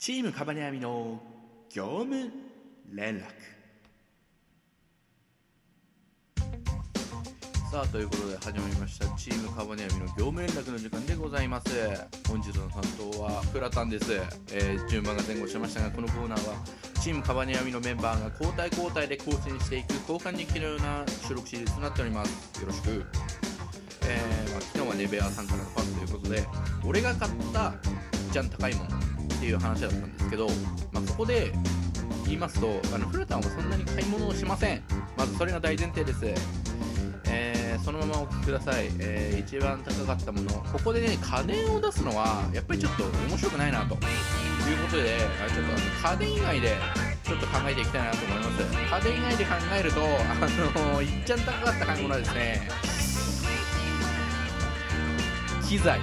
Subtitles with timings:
[0.00, 1.20] チームカバネアミの
[1.68, 2.30] 業務
[2.90, 3.24] 連絡。
[7.70, 9.04] さあということで始まりました。
[9.18, 11.68] チームカバネアミの業務連絡の時間でございます。
[12.26, 12.80] 本日の担
[13.12, 14.14] 当はフラタンです、
[14.54, 16.54] えー順番が前後しましたがこのコーナーは
[17.02, 22.58] チームカバネアミのメンバーが交代交代で更新していく交換日記のような収録シリーズとなっております。
[22.62, 23.04] よろしく。
[24.08, 26.42] えーまあ、昨日はネベアさんからのパスということで
[26.86, 27.74] 俺が買った
[28.32, 29.19] じゃん高いもの。
[29.40, 30.48] っていう話だったんですけど、
[30.92, 31.50] まあ、ここで
[32.26, 34.82] 言いますとあのフルタンはそんなに買い物をしません。
[35.16, 36.20] まずそれが大前提です、
[37.26, 40.50] えーそのままお聞きください、えー一番高かったもの。
[40.50, 43.94] ここでね家電を出すのはやっぱりちょっと面白くないなと。
[43.94, 43.98] い
[44.74, 46.76] うことであちょっとあの家電以外で
[47.24, 49.06] ちょっと考えていきたいなと思います。
[49.06, 52.68] 家電以外で考えるとあのいっちゃん高かった買い物はですね
[55.66, 55.98] 機材。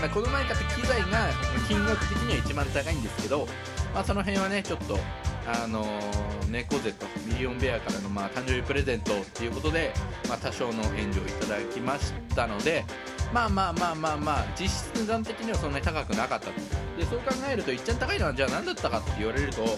[0.00, 1.30] まあこの前買った機材が
[1.68, 3.46] 金額的には一番高いんですけど、
[3.94, 4.98] まあ、その辺はねちょっと
[5.46, 9.92] あのー、猫背とミリオンベアからの、まあ、誕生日プレゼントっていうことで、
[10.28, 12.84] まあ、多少の援助をいただきましたので
[13.32, 16.50] まあまあまあまあまあ実質値段的にはそんなに高くなかった。
[16.96, 19.62] でそう考えるといっちゃん高いのはじゃあ何だったかって言われると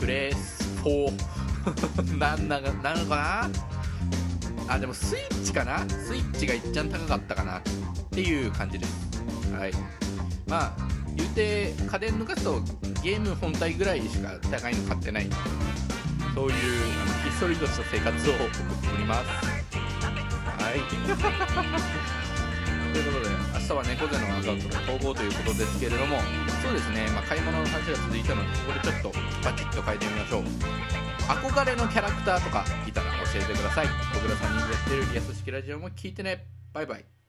[0.00, 1.12] プレス4
[2.18, 3.79] なんななのかな？
[4.70, 5.80] あでもスイッチかな？
[5.88, 7.62] スイッチがいっちゃん高かったかなっ
[8.12, 9.52] ていう感じです。
[9.52, 9.72] はい。
[10.46, 10.72] まあ
[11.16, 12.60] 言うて家電抜かすと
[13.02, 15.26] ゲーム本体ぐらいしか高いの買ってない。
[16.36, 18.54] そういうひっそりとした生活を送って
[18.94, 19.26] おります。
[20.62, 20.80] はい。
[22.92, 26.20] ということで明日は猫背のアカウントの統合ということですけれども
[26.60, 29.12] そうですね、まあ、買い物の話が続いたのでここでちょっと
[29.44, 30.99] バチッと変えてみましょう。
[31.30, 33.86] 憧れのキャラクターとかいたら教えてください。
[33.86, 36.46] 小倉さんにやってるリアス式ラジオも聞いてね。
[36.72, 37.19] バイバイ。